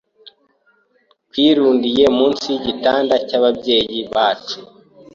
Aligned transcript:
twirundiye 1.29 2.05
munsi 2.17 2.45
y’igitanda 2.53 3.15
cy’ababyeyi 3.27 3.99
bacu 4.13 4.57